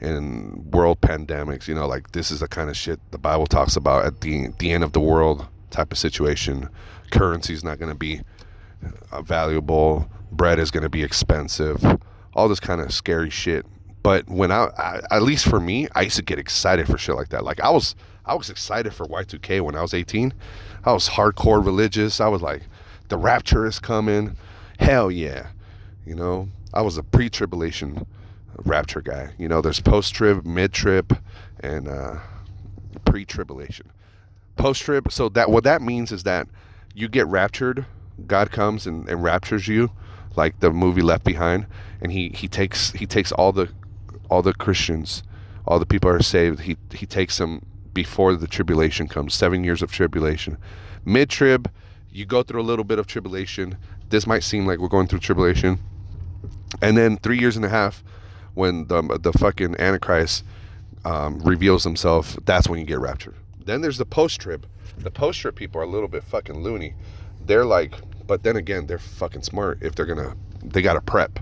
[0.00, 3.74] and world pandemics you know like this is the kind of shit the bible talks
[3.74, 6.68] about at the the end of the world type of situation.
[7.10, 8.20] Currency is not going to be
[9.12, 10.10] uh, valuable.
[10.32, 11.84] Bread is going to be expensive.
[12.34, 13.66] All this kind of scary shit.
[14.02, 17.16] But when I, I at least for me i used to get excited for shit
[17.16, 17.44] like that.
[17.44, 17.94] Like i was
[18.26, 20.32] i was excited for y2k when i was 18
[20.84, 22.20] I was hardcore religious.
[22.20, 22.62] I was like,
[23.08, 24.36] the rapture is coming.
[24.78, 25.48] Hell yeah.
[26.06, 28.06] You know, I was a pre tribulation
[28.64, 29.30] rapture guy.
[29.38, 31.18] You know, there's post trib, mid trib,
[31.60, 32.16] and uh,
[33.04, 33.90] pre tribulation.
[34.56, 36.48] Post trib, so that what that means is that
[36.94, 37.86] you get raptured,
[38.26, 39.90] God comes and, and raptures you,
[40.36, 41.66] like the movie Left Behind,
[42.00, 43.70] and he, he takes he takes all the
[44.30, 45.22] all the Christians,
[45.66, 49.82] all the people are saved, he he takes them before the tribulation comes, seven years
[49.82, 50.58] of tribulation.
[51.04, 51.70] Mid trib,
[52.10, 53.76] you go through a little bit of tribulation.
[54.08, 55.78] This might seem like we're going through tribulation.
[56.82, 58.02] And then three years and a half,
[58.54, 60.44] when the, the fucking Antichrist
[61.04, 63.34] um, reveals himself, that's when you get raptured.
[63.64, 64.66] Then there's the post trib.
[64.98, 66.94] The post trib people are a little bit fucking loony.
[67.44, 67.94] They're like,
[68.26, 71.38] but then again, they're fucking smart if they're gonna, they gotta prep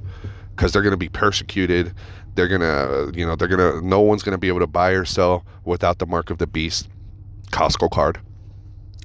[0.54, 1.94] because they're gonna be persecuted
[2.38, 5.44] they're gonna you know they're gonna no one's gonna be able to buy or sell
[5.64, 6.88] without the mark of the beast
[7.50, 8.20] costco card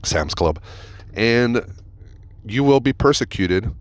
[0.04, 0.62] sam's club.
[1.16, 1.66] And
[2.46, 3.74] you will be persecuted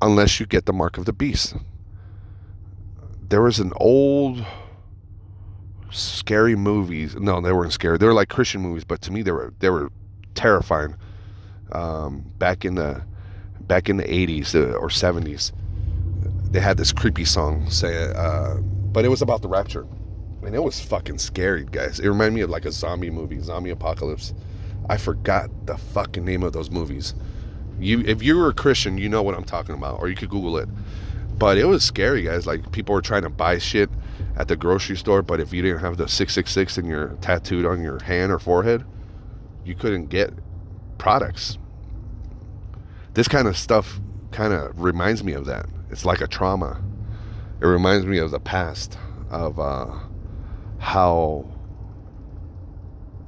[0.00, 1.54] unless you get the mark of the beast.
[3.28, 4.44] There was an old
[5.92, 7.96] scary movies no they weren't scary.
[7.96, 9.92] They were like christian movies but to me they were they were
[10.34, 10.96] terrifying.
[11.70, 13.04] Um, back in the
[13.60, 15.52] back in the 80s uh, or 70s
[16.52, 18.56] they had this creepy song say uh,
[18.92, 19.86] but it was about the rapture.
[20.44, 21.98] And it was fucking scary guys.
[21.98, 24.34] It reminded me of like a zombie movie zombie apocalypse.
[24.88, 27.14] I forgot the fucking name of those movies.
[27.78, 30.28] You if you were a christian you know what i'm talking about or you could
[30.28, 30.68] google it.
[31.38, 32.46] But it was scary guys.
[32.46, 33.88] Like people were trying to buy shit
[34.36, 37.82] at the grocery store but if you didn't have the 666 in your tattooed on
[37.82, 38.84] your hand or forehead
[39.64, 40.32] you couldn't get
[40.98, 41.56] products.
[43.14, 44.00] This kind of stuff
[44.32, 46.82] kind of reminds me of that it's like a trauma.
[47.60, 48.98] It reminds me of the past,
[49.30, 49.86] of uh,
[50.78, 51.46] how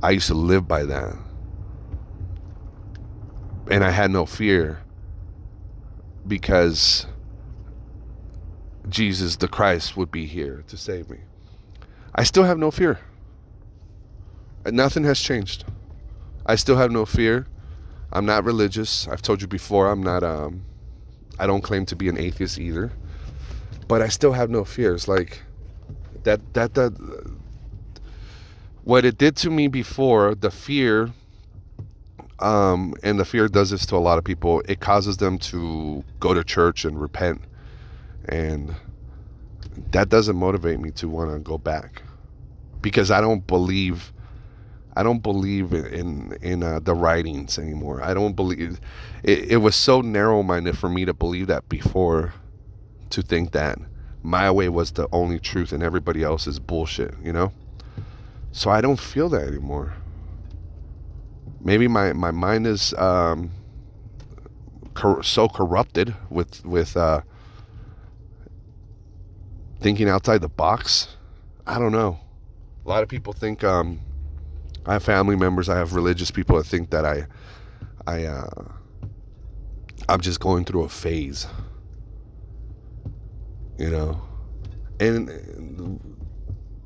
[0.02, 1.14] I used to live by that.
[3.70, 4.82] And I had no fear
[6.26, 7.06] because
[8.88, 11.18] Jesus the Christ would be here to save me.
[12.14, 12.98] I still have no fear.
[14.66, 15.64] Nothing has changed.
[16.46, 17.46] I still have no fear.
[18.10, 19.06] I'm not religious.
[19.06, 20.64] I've told you before, I'm not um,
[21.38, 22.92] I don't claim to be an atheist either,
[23.88, 25.08] but I still have no fears.
[25.08, 25.42] Like
[26.22, 26.92] that, that, that,
[28.84, 31.10] what it did to me before, the fear,
[32.40, 34.62] um, and the fear does this to a lot of people.
[34.68, 37.42] It causes them to go to church and repent,
[38.26, 38.74] and
[39.90, 42.02] that doesn't motivate me to want to go back
[42.80, 44.12] because I don't believe
[44.96, 48.02] I don't believe in in, uh, the writings anymore.
[48.02, 48.80] I don't believe
[49.22, 52.34] it, it was so narrow minded for me to believe that before,
[53.10, 53.78] to think that
[54.22, 57.52] my way was the only truth and everybody else is bullshit, you know?
[58.52, 59.94] So I don't feel that anymore.
[61.60, 63.50] Maybe my, my mind is um,
[64.94, 67.20] cor- so corrupted with with uh,
[69.80, 71.16] thinking outside the box.
[71.66, 72.20] I don't know.
[72.84, 74.00] A lot of people think um,
[74.86, 77.26] I have family members, I have religious people that think that I
[78.06, 78.64] I uh,
[80.08, 81.46] I'm just going through a phase.
[83.78, 84.22] You know,
[85.00, 86.00] and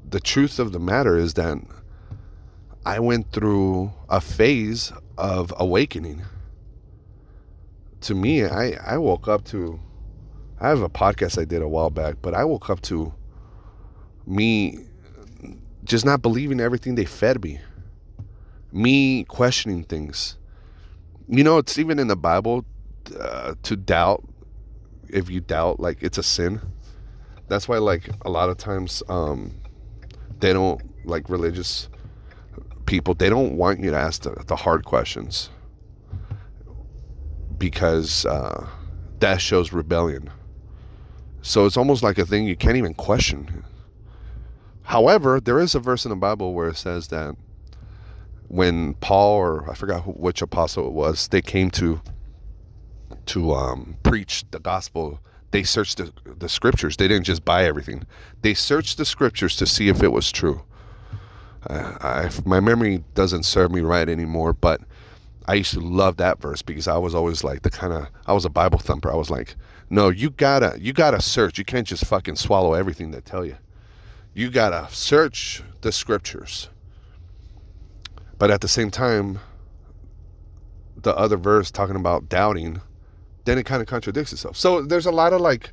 [0.09, 1.59] the truth of the matter is that
[2.87, 6.23] I went through a phase of awakening.
[8.03, 9.79] To me, I, I woke up to,
[10.61, 13.13] I have a podcast I did a while back, but I woke up to
[14.27, 14.79] me
[15.85, 17.61] just not believing everything they fed me,
[18.73, 20.37] me questioning things.
[21.29, 22.65] You know, it's even in the Bible
[23.19, 24.25] uh, to doubt.
[25.09, 26.61] If you doubt, like it's a sin.
[27.49, 29.55] That's why, like a lot of times, um,
[30.41, 31.89] they don't like religious
[32.85, 33.15] people.
[33.15, 35.49] They don't want you to ask the, the hard questions
[37.57, 38.67] because uh,
[39.21, 40.31] that shows rebellion.
[41.43, 43.65] So it's almost like a thing you can't even question.
[44.83, 47.37] However, there is a verse in the Bible where it says that
[48.49, 52.01] when Paul or I forgot who, which apostle it was, they came to
[53.27, 55.21] to um, preach the gospel.
[55.51, 56.97] They searched the, the scriptures.
[56.97, 58.05] They didn't just buy everything.
[58.43, 60.63] They searched the scriptures to see if it was true.
[61.69, 64.81] Uh, I, my memory doesn't serve me right anymore, but
[65.47, 68.33] I used to love that verse because I was always like the kind of I
[68.33, 69.11] was a Bible thumper.
[69.11, 69.57] I was like,
[69.91, 71.59] no, you gotta you gotta search.
[71.59, 73.57] You can't just fucking swallow everything they tell you.
[74.35, 76.69] You gotta search the scriptures.
[78.39, 79.41] But at the same time,
[80.97, 82.81] the other verse talking about doubting,
[83.45, 84.57] then it kind of contradicts itself.
[84.57, 85.71] So there's a lot of like,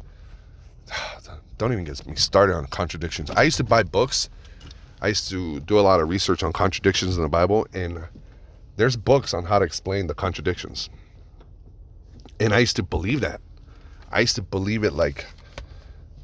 [1.58, 3.30] don't even get me started on contradictions.
[3.32, 4.30] I used to buy books.
[5.02, 8.04] I used to do a lot of research on contradictions in the Bible, and
[8.78, 10.90] there's books on how to explain the contradictions.
[12.40, 13.42] And I used to believe that.
[14.12, 15.26] I used to believe it like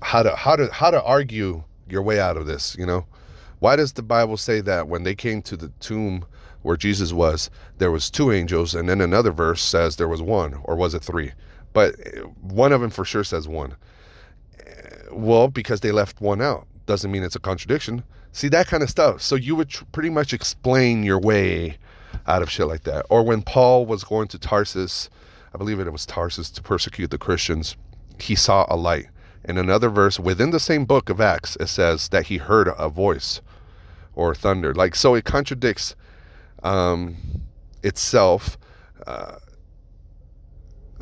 [0.02, 3.06] how to how to how to argue your way out of this, you know?
[3.62, 6.26] Why does the Bible say that when they came to the tomb
[6.64, 10.60] where Jesus was, there was two angels, and then another verse says there was one,
[10.64, 11.34] or was it three?
[11.72, 13.76] But eh, one of them for sure says one.
[14.66, 18.04] Eh, well, because they left one out doesn't mean it's a contradiction.
[18.32, 19.22] See that kind of stuff.
[19.22, 21.78] So you would tr- pretty much explain your way
[22.26, 23.06] out of shit like that.
[23.12, 25.08] Or when Paul was going to Tarsus,
[25.54, 27.76] I believe it was Tarsus to persecute the Christians,
[28.20, 29.06] he saw a light.
[29.44, 32.90] In another verse within the same book of Acts, it says that he heard a
[32.90, 33.40] voice
[34.16, 34.74] or thunder.
[34.74, 35.96] Like so, it contradicts
[36.64, 37.16] um,
[37.84, 38.58] itself.
[39.06, 39.38] Uh,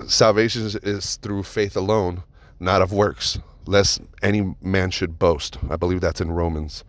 [0.08, 2.24] salvation is, is through faith alone,
[2.60, 5.58] not of works, lest any man should boast.
[5.70, 6.84] I believe that's in Romans.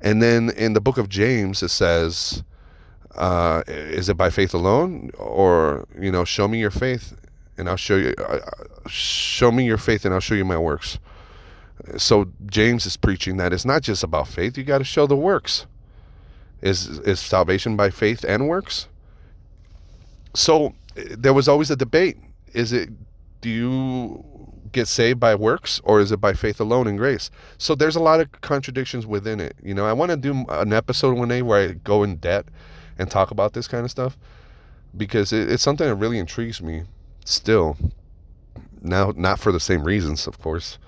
[0.00, 2.42] And then in the book of James, it says,
[3.14, 7.14] uh, "Is it by faith alone, or you know, show me your faith,
[7.56, 8.14] and I'll show you.
[8.18, 8.40] Uh,
[8.88, 10.98] show me your faith, and I'll show you my works."
[11.96, 15.16] So James is preaching that it's not just about faith; you got to show the
[15.16, 15.66] works.
[16.60, 18.88] Is is salvation by faith and works?
[20.34, 22.18] So there was always a debate:
[22.52, 22.90] is it
[23.40, 24.24] do you
[24.72, 27.30] get saved by works or is it by faith alone in grace?
[27.58, 29.54] So there's a lot of contradictions within it.
[29.62, 32.46] You know, I want to do an episode one day where I go in debt
[32.98, 34.16] and talk about this kind of stuff
[34.96, 36.84] because it, it's something that really intrigues me
[37.24, 37.76] still.
[38.80, 40.78] Now, not for the same reasons, of course,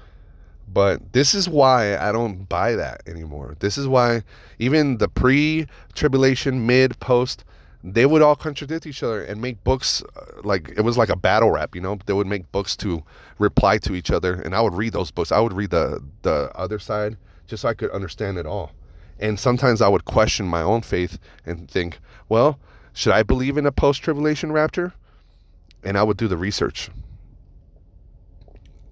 [0.73, 3.57] but this is why I don't buy that anymore.
[3.61, 4.23] This is why
[4.59, 7.45] even the pre tribulation, mid, post,
[7.83, 11.17] they would all contradict each other and make books uh, like it was like a
[11.17, 11.99] battle rap, you know.
[12.07, 13.03] They would make books to
[13.39, 15.31] reply to each other, and I would read those books.
[15.31, 18.73] I would read the the other side just so I could understand it all.
[19.21, 21.99] And sometimes I would question my own faith and think,
[22.29, 22.59] well,
[22.95, 24.95] should I believe in a post tribulation rapture?
[25.83, 26.91] And I would do the research.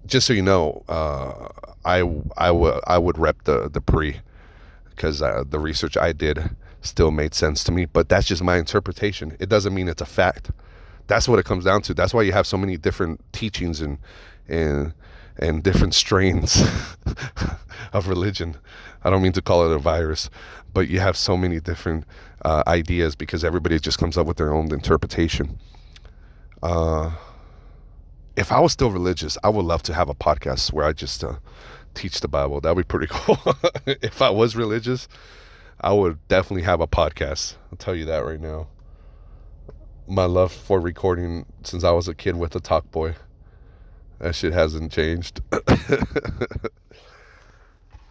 [0.05, 1.47] Just so you know, uh,
[1.85, 1.99] I
[2.37, 4.17] I would I would rep the the pre
[4.89, 7.85] because uh, the research I did still made sense to me.
[7.85, 9.35] But that's just my interpretation.
[9.39, 10.51] It doesn't mean it's a fact.
[11.07, 11.93] That's what it comes down to.
[11.93, 13.97] That's why you have so many different teachings and
[14.47, 14.93] and
[15.37, 16.63] and different strains
[17.93, 18.55] of religion.
[19.03, 20.29] I don't mean to call it a virus,
[20.73, 22.05] but you have so many different
[22.45, 25.59] uh, ideas because everybody just comes up with their own interpretation.
[26.61, 27.11] Uh,
[28.35, 31.23] if I was still religious, I would love to have a podcast where I just
[31.23, 31.35] uh,
[31.93, 32.59] teach the Bible.
[32.61, 33.37] That'd be pretty cool.
[33.85, 35.07] if I was religious,
[35.81, 37.55] I would definitely have a podcast.
[37.71, 38.67] I'll tell you that right now.
[40.07, 43.15] My love for recording since I was a kid with a talk boy.
[44.19, 45.41] That shit hasn't changed.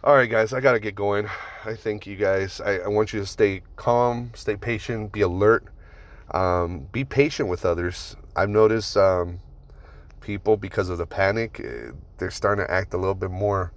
[0.03, 1.27] All right, guys, I gotta get going.
[1.65, 2.59] I thank you guys.
[2.59, 5.65] I, I want you to stay calm, stay patient, be alert,
[6.31, 8.15] um, be patient with others.
[8.35, 9.39] I've noticed um,
[10.23, 13.71] people because of the panic, eh, they're starting to act a little bit more.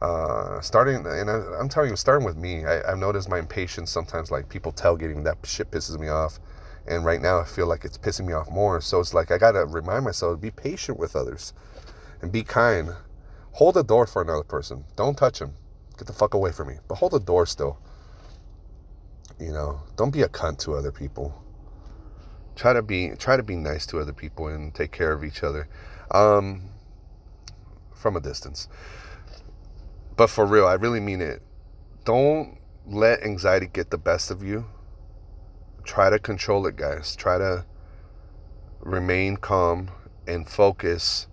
[0.00, 3.90] Uh, starting, and I, I'm telling you, starting with me, I, I've noticed my impatience
[3.90, 4.30] sometimes.
[4.30, 6.38] Like people tailgating, that shit pisses me off.
[6.86, 8.80] And right now, I feel like it's pissing me off more.
[8.80, 11.52] So it's like I gotta remind myself to be patient with others
[12.22, 12.90] and be kind.
[13.52, 14.84] Hold the door for another person.
[14.96, 15.52] Don't touch him.
[15.98, 16.74] Get the fuck away from me.
[16.88, 17.78] But hold the door still.
[19.38, 21.34] You know, don't be a cunt to other people.
[22.56, 25.42] Try to be try to be nice to other people and take care of each
[25.42, 25.68] other.
[26.10, 26.72] Um,
[28.02, 28.68] from a distance.
[30.16, 31.40] But for real, I really mean it.
[32.04, 34.66] Don't let anxiety get the best of you.
[35.84, 37.16] Try to control it, guys.
[37.16, 37.64] Try to
[38.80, 39.90] remain calm
[40.26, 41.28] and focus.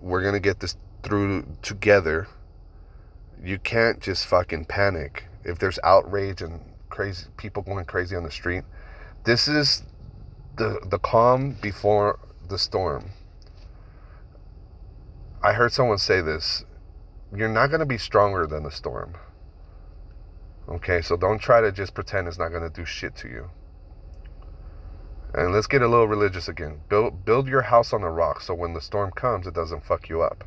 [0.00, 2.28] We're to get this through together.
[3.42, 5.26] You can't just fucking panic.
[5.44, 8.64] If there's outrage and crazy people going crazy on the street,
[9.24, 9.82] this is
[10.56, 13.10] the the calm before the storm.
[15.42, 16.64] I heard someone say this.
[17.34, 19.14] You're not going to be stronger than the storm.
[20.68, 23.50] Okay, so don't try to just pretend it's not going to do shit to you.
[25.34, 26.80] And let's get a little religious again.
[26.88, 30.08] Build build your house on the rock so when the storm comes it doesn't fuck
[30.08, 30.44] you up.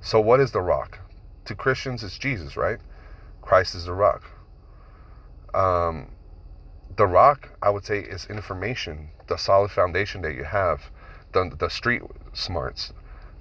[0.00, 0.98] So what is the rock?
[1.44, 2.78] To Christians it's Jesus, right?
[3.40, 4.24] Christ is the rock.
[5.54, 6.08] Um
[6.96, 10.90] the rock, I would say, is information, the solid foundation that you have,
[11.32, 12.92] the the street smarts.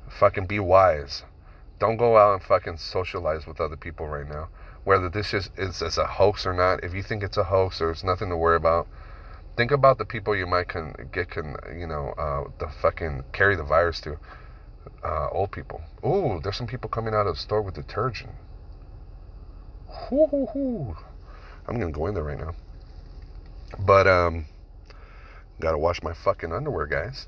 [0.09, 1.23] Fucking be wise.
[1.79, 4.49] Don't go out and fucking socialize with other people right now.
[4.83, 7.81] Whether this is, is, is a hoax or not, if you think it's a hoax,
[7.81, 8.87] or it's nothing to worry about.
[9.57, 13.55] Think about the people you might can get can you know uh, the fucking carry
[13.55, 14.17] the virus to.
[15.03, 15.81] Uh, old people.
[16.05, 18.31] Ooh, there's some people coming out of the store with detergent.
[20.09, 20.95] Hoo.
[21.67, 22.55] I'm gonna go in there right now.
[23.79, 24.45] But um,
[25.59, 27.27] gotta wash my fucking underwear, guys.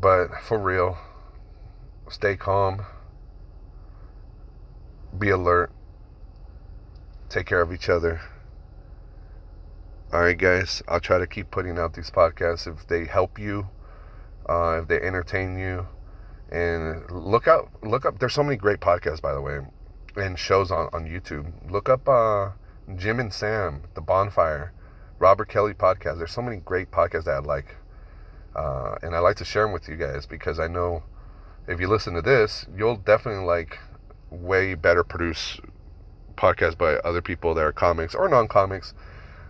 [0.00, 0.98] But for real,
[2.10, 2.84] stay calm,
[5.18, 5.72] be alert,
[7.28, 8.20] take care of each other.
[10.12, 13.68] All right, guys, I'll try to keep putting out these podcasts if they help you,
[14.48, 15.88] uh, if they entertain you,
[16.50, 18.18] and look out, look up.
[18.18, 19.60] There's so many great podcasts, by the way,
[20.16, 21.50] and shows on on YouTube.
[21.70, 22.50] Look up uh,
[22.96, 24.72] Jim and Sam, The Bonfire,
[25.18, 26.18] Robert Kelly podcast.
[26.18, 27.76] There's so many great podcasts that I like,
[28.54, 31.02] uh, and I like to share them with you guys because I know
[31.66, 33.78] if you listen to this, you'll definitely like
[34.30, 35.58] way better produce
[36.36, 38.94] podcasts by other people that are comics or non-comics.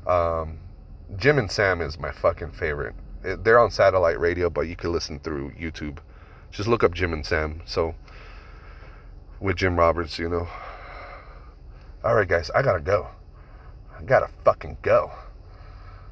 [0.07, 0.59] Um,
[1.17, 2.95] Jim and Sam is my fucking favorite.
[3.25, 5.99] It, they're on satellite radio, but you can listen through YouTube.
[6.51, 7.63] Just look up Jim and Sam.
[7.65, 7.95] So
[9.41, 10.49] with Jim Roberts, you know.
[12.05, 13.09] All right, guys, I gotta go.
[13.99, 15.11] I gotta fucking go.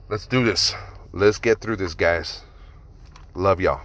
[0.09, 0.75] Let's do this.
[1.13, 2.43] Let's get through this, guys.
[3.35, 3.81] Love y'all.